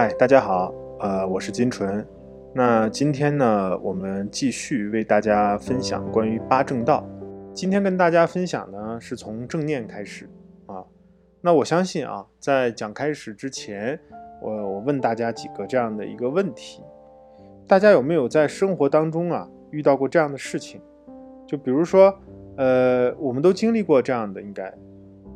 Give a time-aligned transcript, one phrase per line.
[0.00, 2.06] 嗨，大家好，呃，我是金纯。
[2.54, 7.04] 那今天呢，我们继续为大家分享关于八正道。
[7.52, 10.30] 今天跟大家分享呢，是从正念开始
[10.66, 10.84] 啊。
[11.40, 13.98] 那我相信啊，在讲开始之前，
[14.40, 16.80] 我我问大家几个这样的一个问题：
[17.66, 20.80] 大家有没有在生活当中啊遇到过这样的事情？
[21.44, 22.16] 就比如说，
[22.56, 24.72] 呃，我们都经历过这样的，应该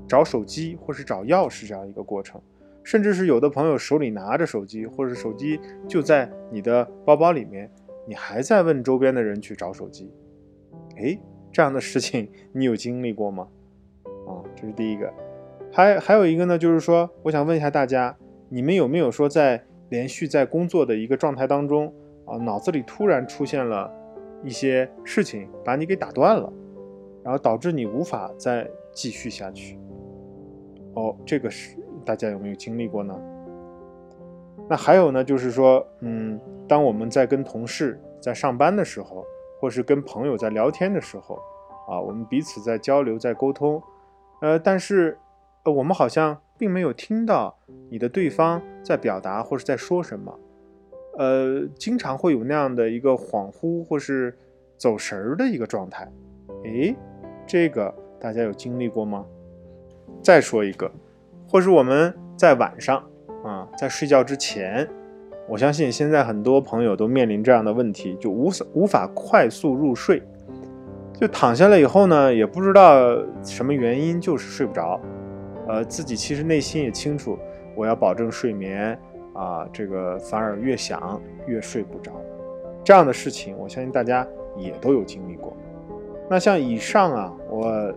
[0.07, 2.41] 找手机或是找钥匙这样一个过程。
[2.83, 7.71] 甚至是有的朋友手里拿着手机，或者手机就在你的包包里面，
[8.07, 10.13] 你还在问周边的人去找手机，
[10.97, 11.19] 哎，
[11.53, 13.49] 这样的事情你有经历过吗？
[14.27, 15.13] 啊，这是第一个。
[15.73, 18.17] 还还有一个呢，就是说，我想问一下大家，
[18.49, 21.93] 你们有没有说在连续在工作的一个状态当中
[22.27, 23.91] 啊，脑子里突然出现了
[24.45, 26.53] 一些事情，把你给打断了，
[27.25, 29.79] 然后导致你无法再继续下去？
[30.95, 31.79] 哦，这个是。
[32.05, 33.19] 大家有没有经历过呢？
[34.69, 39.25] 那还有呢，就是说，嗯，当我们在跟同事在上班的时候，
[39.61, 41.39] 或是跟朋友在聊天的时候，
[41.89, 43.83] 啊，我们彼此在交流、在沟通，
[44.41, 45.19] 呃，但是，
[45.65, 47.59] 呃，我们好像并没有听到
[47.91, 50.39] 你的对方在表达或是在说什么，
[51.19, 54.37] 呃，经常会有那样的一个恍惚或是
[54.79, 56.11] 走神儿的一个状态。
[56.65, 56.95] 诶，
[57.47, 59.27] 这个大家有经历过吗？
[60.23, 60.91] 再说一个。
[61.53, 62.97] 或是我们在晚上
[63.45, 64.89] 啊，在睡觉之前，
[65.47, 70.23] 我相信现在很多朋友都面临这样的问题，就无无法快速入睡，
[71.21, 74.99] 就躺下来以后呢，也不知道什么原因，就是睡不着。
[75.69, 77.39] 呃，自己其实内心也清楚，
[77.75, 78.99] 我要保证睡眠
[79.35, 82.13] 啊，这个反而越想越睡不着。
[82.83, 85.55] 这样的事情，我相信大家也都有经历过。
[86.31, 87.93] 那像以上啊，我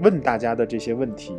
[0.00, 1.36] 问大家的这些问题。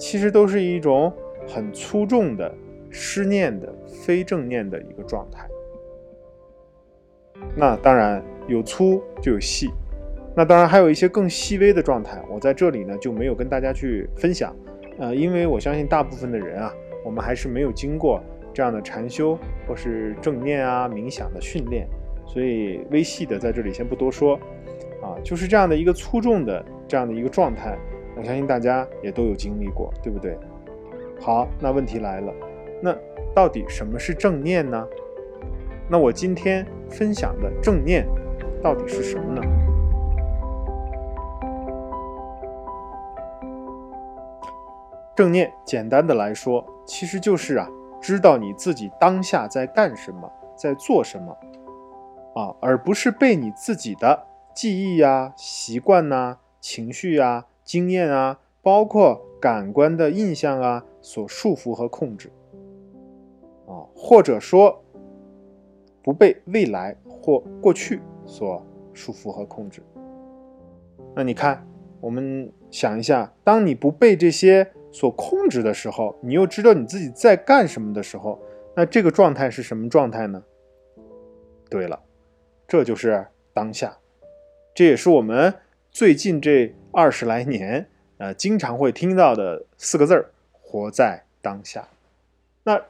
[0.00, 1.12] 其实都是一种
[1.46, 2.52] 很粗重的
[2.88, 5.46] 失念的非正念的一个状态。
[7.54, 9.68] 那当然有粗就有细，
[10.34, 14.56] 那当然还有一些更细微的状态，我在这里呢就没有跟大家去分享。
[14.98, 16.72] 呃，因为我相信大部分的人啊，
[17.04, 18.22] 我们还是没有经过
[18.54, 19.38] 这样的禅修
[19.68, 21.86] 或是正念啊冥想的训练，
[22.26, 24.40] 所以微细的在这里先不多说。
[25.02, 27.78] 啊，就是这样的一个粗重的这样的一个状态。
[28.20, 30.38] 我相信大家也都有经历过，对不对？
[31.18, 32.30] 好，那问题来了，
[32.82, 32.94] 那
[33.34, 34.86] 到底什么是正念呢？
[35.88, 38.06] 那我今天分享的正念
[38.62, 39.40] 到底是什么呢？
[45.16, 47.66] 正念简单的来说，其实就是啊，
[48.02, 51.34] 知道你自己当下在干什么，在做什么
[52.34, 57.46] 啊，而不是被你自己的记忆呀、习惯呐、情绪呀。
[57.70, 62.28] 经验啊，包括感官的印象啊，所束缚和控制，
[63.64, 64.82] 啊，或者说
[66.02, 68.60] 不被未来或过去所
[68.92, 69.80] 束缚和控制。
[71.14, 71.64] 那你看，
[72.00, 78.36] 我们想一下，当你不被这些所控制的时候，你又知道你自己在干什么的时候，
[78.74, 80.42] 那这个状态是什么状态呢？
[81.70, 82.00] 对了，
[82.66, 83.96] 这就是当下，
[84.74, 85.54] 这也是我们
[85.92, 86.74] 最近这。
[86.92, 87.86] 二十来年，
[88.18, 90.30] 呃，经常会听到的四个字儿
[90.60, 91.86] “活在当下”。
[92.64, 92.82] 那，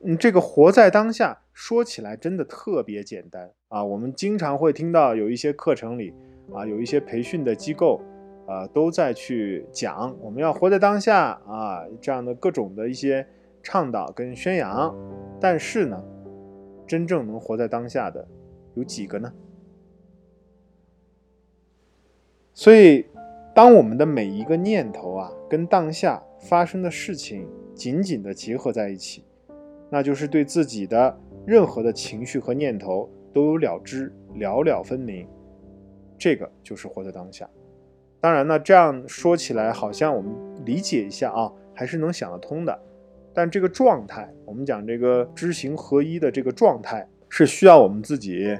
[0.00, 3.84] 嗯，这个“活在当下”说起来真的特别简单啊。
[3.84, 6.14] 我们经常会听到有一些课程里，
[6.52, 8.00] 啊，有一些培训的机构，
[8.46, 13.26] 啊，都在去讲我们要活在当下啊，这样的各种的一些
[13.62, 14.94] 倡导跟宣扬。
[15.38, 16.02] 但是呢，
[16.86, 18.26] 真正能活在当下的
[18.74, 19.32] 有几个呢？
[22.54, 23.06] 所以。
[23.54, 29.26] 当我们的每一个念头啊，跟当下发生的事情紧紧的结合在一起，
[29.90, 31.14] 那就是对自己的
[31.44, 35.28] 任何的情绪和念头都有了知，了了分明。
[36.16, 37.46] 这个就是活在当下。
[38.22, 40.32] 当然呢，这样说起来好像我们
[40.64, 42.80] 理解一下啊，还是能想得通的。
[43.34, 48.56] 但这个状态，我们讲这个知行合一的这个状态，是需要我们自己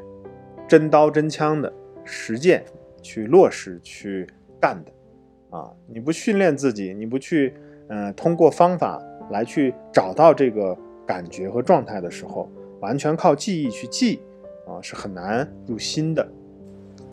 [0.68, 1.72] 真刀真枪的
[2.04, 2.62] 实践
[3.00, 4.26] 去落实去。
[4.62, 5.68] 干的，啊！
[5.88, 7.52] 你不训练自己，你不去，
[7.88, 12.48] 嗯，通过方法来去找到这个感觉和状态的时候，
[12.78, 14.22] 完全靠记忆去记，
[14.64, 16.24] 啊，是很难入心的。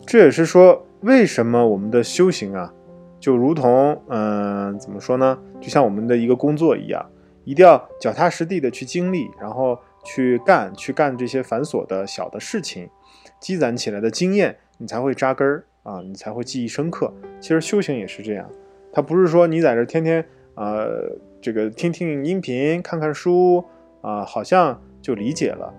[0.06, 2.72] 这也是说，为什么我们的修行啊，
[3.18, 5.36] 就如同，嗯，怎么说呢？
[5.60, 7.04] 就像我们的一个工作一样，
[7.42, 12.88] 一定要脚踏实地的去经历，然后去干，去干这些繁琐的小的事情，
[13.40, 15.64] 积攒起来的经验，你才会扎根儿。
[15.82, 17.12] 啊，你才会记忆深刻。
[17.40, 18.48] 其实修行也是这样，
[18.92, 20.24] 它不是说你在这天天
[20.54, 23.64] 呃这个听听音频、看看书
[24.00, 25.72] 啊，好像就理解了。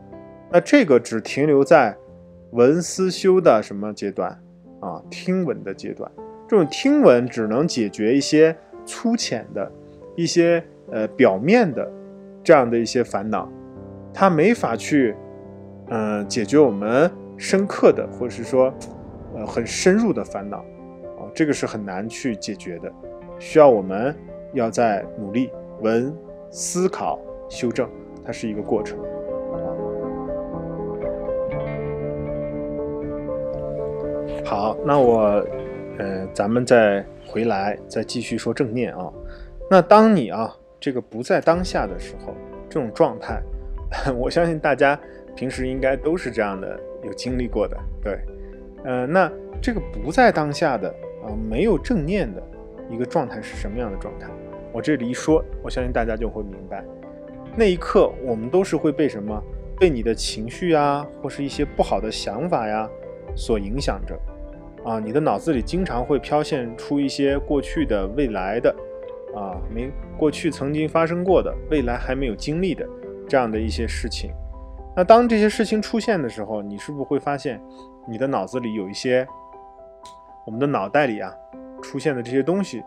[0.52, 1.96] 那这个只停留在
[2.52, 4.32] 闻思修的什么阶段
[4.80, 5.02] 啊？
[5.10, 6.12] 听闻的阶段，
[6.48, 8.56] 这种听闻只能解决一些
[8.86, 9.72] 粗浅的、
[10.16, 10.62] 一些
[10.92, 11.90] 呃表面的
[12.44, 13.50] 这样的一些烦恼，
[14.14, 15.16] 它没法去
[15.88, 18.74] 嗯解决我们深刻的或者是说
[19.36, 20.58] 呃很深入的烦恼
[21.18, 22.92] 啊，这个是很难去解决的，
[23.40, 24.16] 需要我们
[24.54, 26.14] 要在努力闻
[26.50, 27.20] 思考
[27.50, 27.90] 修正，
[28.26, 28.98] 它是一个过程。
[34.44, 35.46] 好，那我，
[35.98, 39.10] 呃，咱们再回来，再继续说正念啊。
[39.70, 42.34] 那当你啊，这个不在当下的时候，
[42.68, 43.42] 这种状态，
[44.14, 45.00] 我相信大家
[45.36, 48.20] 平时应该都是这样的，有经历过的，对，
[48.84, 49.32] 呃，那
[49.62, 50.90] 这个不在当下的
[51.24, 52.42] 啊，没有正念的
[52.90, 54.28] 一个状态是什么样的状态？
[54.72, 56.84] 我这里一说，我相信大家就会明白，
[57.56, 59.42] 那一刻我们都是会被什么？
[59.80, 62.88] 被你的情绪啊，或是一些不好的想法呀
[63.36, 64.16] 所影响着。
[64.84, 68.76] 啊，你的脑子里经常会飘现出一些过去的、未来的，
[69.36, 72.88] 啊，没过去曾经发生过的，未来还没有经历的
[73.28, 74.32] 这样的一些事情。
[74.96, 77.62] 那当这些事情出现的时候，你是不是会发现，
[78.08, 79.28] 你的脑子里有一些，
[80.46, 81.34] 我们的脑袋里啊
[81.82, 82.84] 出现的这些东西，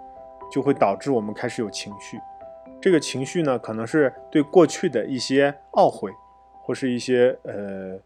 [0.51, 2.19] 就会导致我们开始有情绪。
[2.81, 6.11] 这个情绪呢，可能是对过去的一些懊悔，
[6.63, 7.99] 或是一些呃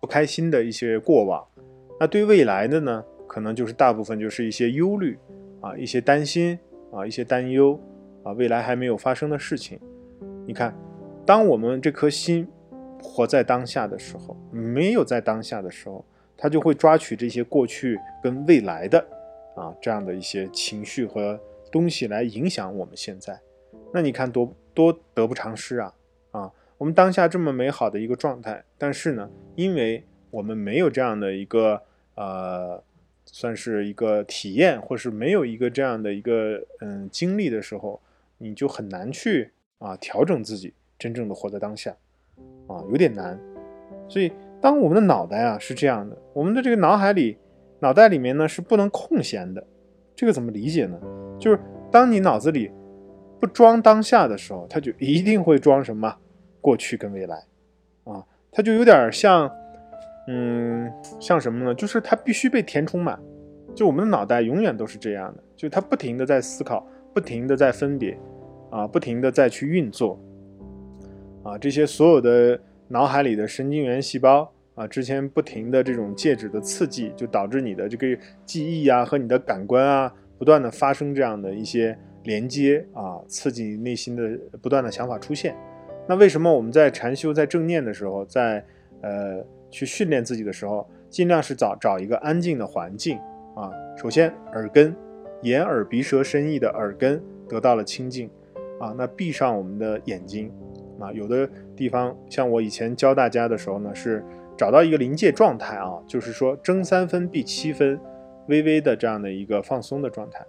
[0.00, 1.44] 不开心的一些过往。
[1.98, 3.04] 那对未来的呢？
[3.26, 5.18] 可能就是大部分就是一些忧虑
[5.60, 6.58] 啊，一些担心
[6.92, 7.78] 啊，一些担忧
[8.22, 9.80] 啊，未来还没有发生的事情。
[10.46, 10.72] 你看，
[11.24, 12.46] 当我们这颗心
[13.02, 16.04] 活在当下的时候，没有在当下的时候，
[16.36, 18.98] 他就会抓取这些过去跟未来的
[19.54, 21.40] 啊这样的一些情绪和
[21.70, 23.38] 东西来影响我们现在。
[23.92, 25.94] 那你看多多得不偿失啊
[26.30, 26.52] 啊！
[26.78, 31.82] 我们当下这么美好的一个状态，但是呢，因为我们没有这样的一个
[32.14, 32.82] 呃。
[33.28, 38.00] 算是一个体验，或是没有一个这样的一个嗯经历的时候，
[38.38, 41.90] 你就很难去啊调整自己，真正的活在当下，
[42.68, 43.36] 啊有点难。
[44.08, 44.30] 所以
[44.60, 47.36] 当我们的脑袋啊是这样的，我们的这个脑海里、
[47.80, 49.64] 脑袋里面呢是不能空闲的。
[50.14, 50.98] 这个怎么理解呢？
[51.38, 51.60] 就是
[51.90, 52.70] 当你脑子里
[53.40, 56.16] 不装当下的时候，它就一定会装什么
[56.60, 57.36] 过去跟未来，
[58.04, 59.50] 啊，它就有点像。
[60.28, 61.72] 嗯，像什么呢？
[61.72, 63.16] 就是它必须被填充满。
[63.76, 68.18] 就我们的脑袋永远都是这样的，就它不停的在思考，不停的在分别，
[68.68, 70.18] 啊，不停的在去运作，
[71.44, 72.58] 啊，这些所有的
[72.88, 85.56] 脑海里的神经元细胞啊，之前不停的这种介质的刺激，就导致你的这个记忆啊和你的感官啊，不断的发生这样的一些连接啊，刺激内心的不断的想法出现。
[86.08, 88.64] 那为什么我们在禅修、在正念的时候，在
[89.02, 89.44] 呃？
[89.68, 93.18] 去训练自己的时候，尽量是找找一个安静的环境
[93.56, 93.68] 啊。
[93.96, 94.94] 首先，耳根、
[95.42, 98.30] 眼、耳、鼻、舌、身、意的耳根得到了清净
[98.78, 98.94] 啊。
[98.96, 100.50] 那闭上我们的眼睛
[101.00, 101.12] 啊。
[101.12, 104.24] 有的地方，像我以前教大家的时候呢，是
[104.56, 107.98] 找到一个临界状态啊，就是说睁三分闭七分，
[108.48, 110.44] 微微的这样的一个放松的状态。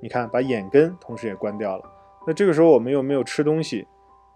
[0.00, 1.84] 你看，把眼根同时也关掉了。
[2.26, 3.86] 那这个时候我们又没有吃东西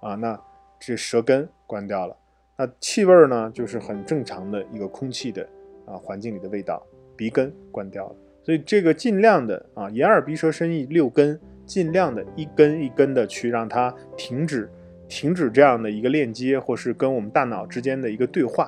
[0.01, 0.39] 啊，那
[0.79, 2.17] 这舌根关掉了。
[2.57, 5.43] 那气味呢，就是很正常的一个空气的
[5.87, 14.71] 啊环境里的味道，鼻根关掉了，所以这个尽量的啊眼耳鼻舌身意六根，尽量的一根一根的去让它停止，
[15.15, 18.65] 停止这样的一个链接，或是跟我们大脑之间的一个对话，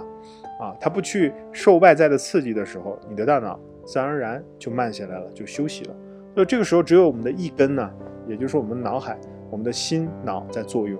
[0.60, 5.96] 啊，它不去受外在的刺激的时候，你的大脑自然而然就慢下来了，就休息了。
[6.34, 7.90] 所以这个时候只有我们的一根呢，
[8.28, 9.18] 也就是我们脑海，
[9.50, 10.96] 我们的心脑在作用。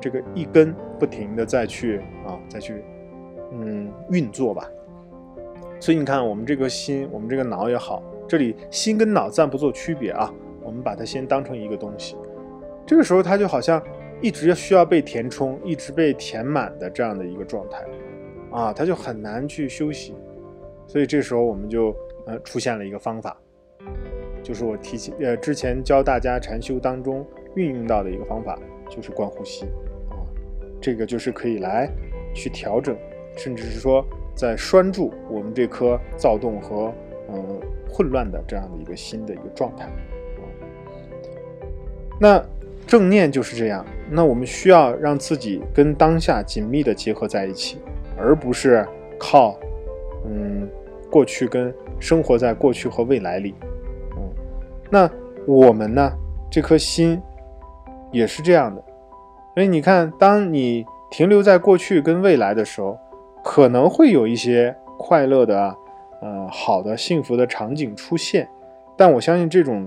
[0.00, 2.82] 这个一根不停的再去啊，再去，
[3.52, 4.68] 嗯，运作吧。
[5.78, 10.28] 所以你看，我们这个心，我们这个脑也好，这里心跟脑暂不做区别啊。
[10.60, 12.16] 我们把它先当成一个东西，
[12.84, 13.80] 这个时候它就好像
[14.20, 17.84] 一直需要被填充，一直被填满的这样的一个状态
[18.50, 20.14] 啊，它就很难去休息。
[20.86, 21.94] 所以这时候我们就
[22.26, 23.36] 呃出现了一个方法，
[24.42, 28.58] 就是我提起呃之前教大家禅修当中运用到的一个方法，
[28.88, 29.66] 就是观呼吸。
[30.10, 30.18] 啊
[30.80, 31.90] 这个就是可以来
[32.34, 32.96] 去调整，
[33.36, 36.92] 甚至是说在拴住我们这颗躁动和
[37.28, 39.88] 嗯混乱的这样的一个新的一个状态。
[42.20, 42.44] 那
[42.86, 43.84] 正念就是这样。
[44.10, 47.78] 那我们需要让自己跟当下紧密的结合在一起，
[48.16, 48.86] 而不是
[49.18, 49.58] 靠
[50.24, 50.68] 嗯
[51.10, 53.54] 过去跟生活在过去和未来里。
[54.16, 54.22] 嗯，
[54.90, 55.10] 那
[55.46, 56.12] 我们呢？
[56.50, 57.20] 这颗心
[58.10, 58.82] 也是这样的。
[59.54, 62.98] 所以你看，当你停留在过去跟未来的时候，
[63.44, 65.76] 可能会有一些快乐的、
[66.22, 68.48] 呃好的、幸福的场景出现，
[68.96, 69.86] 但我相信这种，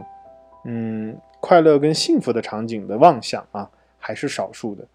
[0.65, 3.69] 嗯，快乐跟幸福的场景的妄想啊，
[4.01, 4.85] 还是少数的。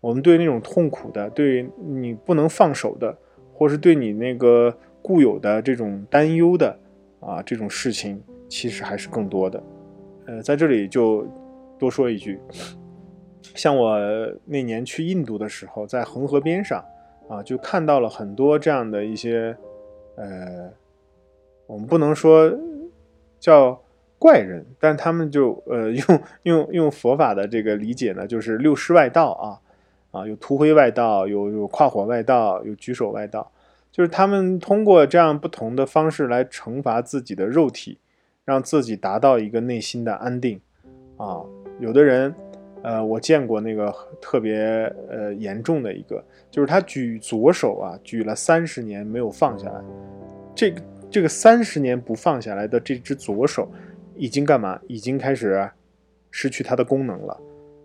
[0.00, 3.16] 我们对那种痛苦的、对你不能放手的，
[3.54, 6.78] 或是对你那个固有的这种担忧的
[7.20, 9.62] 啊，这种事情，其实还是更多的。
[10.26, 11.26] 呃，在这里就
[11.78, 12.38] 多说一句。
[13.54, 13.96] 像我
[14.44, 16.84] 那年去印度的时候，在恒河边上，
[17.28, 19.56] 啊，就看到了很多这样的一些，
[20.16, 20.70] 呃，
[21.66, 22.52] 我们不能说
[23.40, 23.80] 叫
[24.26, 29.46] 怪人，但他们就呃 用用用佛法的这个理解呢，就是六师外道啊，
[30.10, 33.52] 啊，有涂灰外道，有有跨火外道，有举手外道，
[33.92, 38.00] 就是他们通过这样不同的方式来惩罚自己的肉体，
[38.44, 40.60] 让自己达到一个内心的安定，
[41.16, 41.44] 啊，
[41.78, 42.34] 有的人。
[42.82, 44.60] 呃，我见过那个特别
[45.10, 49.80] 呃严重的一个，就是他举左手啊，举了三十年没有放下来，
[50.54, 53.68] 这个这个三十年不放下来的这只左手，
[54.16, 54.80] 已经干嘛？
[54.86, 55.68] 已经开始
[56.30, 57.40] 失去它的功能了，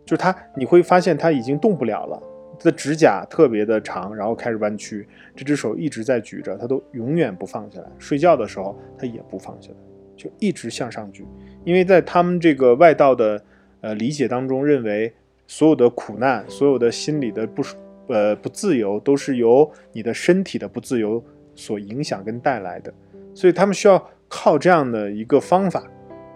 [0.05, 2.21] 就是它你会发现它已经动不了了，
[2.59, 9.75] 它的指甲特别的长，然后开始弯曲，这只手一直在举着，它都永远不放下来，睡觉的时候它也不放下来，
[10.15, 11.25] 就一直向上举，
[11.63, 13.43] 因为在他们这个外道的。
[13.83, 15.11] 呃，理解当中认为，
[15.47, 17.63] 所有的苦难，所有的心理的不
[18.09, 21.23] 呃不自由，都是由你的身体的不自由
[21.55, 22.93] 所影响跟带来的，
[23.33, 25.83] 所以他们需要靠这样的一个方法，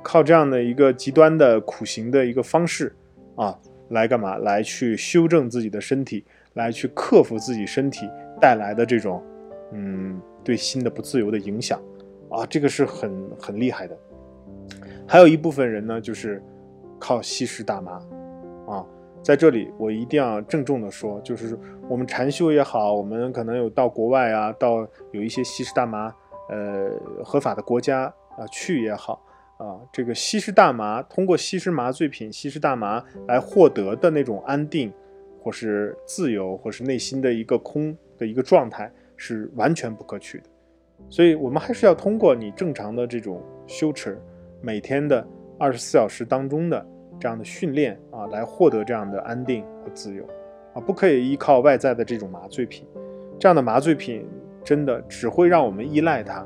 [0.05, 2.95] 靠这样的一个极端的苦行的一个方式
[3.35, 3.57] 啊，
[3.89, 4.37] 来干嘛？
[4.37, 8.07] 来去修正自己的身体，来去克服自己身体
[8.39, 9.23] 带来的这种
[9.73, 11.81] 嗯对心的不自由的影响
[12.29, 13.97] 啊，这个是很很厉害的。
[15.07, 16.39] 还有一部分人呢，就是。
[16.97, 18.01] 靠吸食大麻，
[18.67, 18.83] 啊，
[19.21, 21.59] 在这里我一定要郑重的说，就是
[21.89, 26.11] 我们禅修也好，我们可能有到国外啊，到有一些吸食大麻，
[26.49, 26.89] 呃，
[27.21, 28.05] 合法的国家
[28.37, 29.21] 啊去也好，
[29.57, 34.91] 啊，这个吸食大麻，通过吸食麻醉品、吸食大麻来获得的那种安定，
[35.41, 40.45] 或是自由，或是内心的一个空的一个状态，是完全不可取的。
[41.09, 44.19] 所以，我们还是要通过你正常的这种修持，
[44.61, 45.25] 每天的。
[45.57, 46.85] 二十四小时当中的
[47.17, 50.21] 这样的训练啊，来获得这样的安定和自由
[50.73, 52.85] 啊，不可以依靠外在的这种麻醉品。
[53.39, 54.27] 这样的麻醉品
[54.65, 56.45] 真的只会让我们依赖它，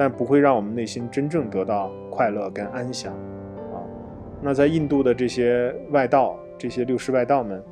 [0.00, 3.12] 但不会让我们内心真正得到快乐跟安详
[3.70, 3.84] 啊。
[4.40, 7.62] 那在印度的这些外道，这些六师外道们，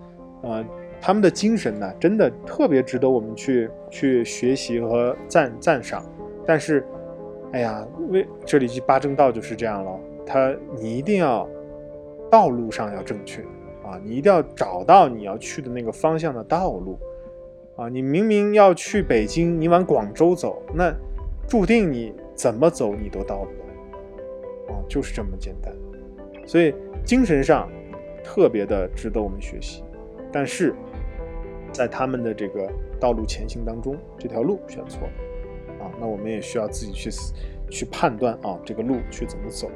[0.42, 0.62] 啊，
[1.00, 6.04] 他们的精神呢，真的特别值得我们去去学习和赞赞赏。
[6.44, 6.84] 但是，
[7.52, 9.98] 哎呀，为这里去八正道就是这样了。
[10.26, 11.48] 他，你一定要
[12.30, 13.40] 道路上要正确
[13.82, 13.98] 啊！
[14.04, 16.98] 你一定要找到你要去的那个方向的道路
[17.74, 17.88] 啊！
[17.88, 20.92] 你明明要去北京，你往广州走，那
[21.48, 24.84] 注定你怎么走你都到不了啊！
[24.88, 25.74] 就是这么简单。
[26.46, 26.74] 所以
[27.04, 27.70] 精神上
[28.22, 29.82] 特别的值得我们学习，
[30.30, 30.74] 但是
[31.72, 35.90] 在他们的这个道路前行当中，这条路选错了啊！
[35.98, 37.10] 那我们也需要自己去
[37.70, 39.70] 去判断啊，这个路去怎么走。